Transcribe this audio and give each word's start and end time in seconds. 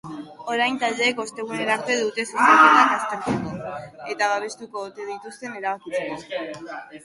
Orain 0.51 0.77
taldeek 0.83 1.21
ostegunera 1.23 1.75
arte 1.81 1.97
dute 1.99 2.25
zuzenketak 2.29 2.95
aztertzeko, 2.95 3.77
eta 4.15 4.33
babestuko 4.35 4.85
ote 4.89 5.07
dituzten 5.15 5.59
erabakitzeko. 5.63 6.71